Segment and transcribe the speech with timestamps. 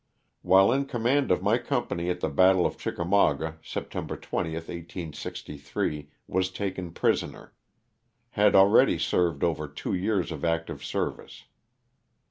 [0.41, 6.09] While in command of my company at the battle of Cl ckamauga, September 20, 1863,
[6.27, 7.53] was taken prisoner;
[8.31, 11.43] had already served over two years of active service.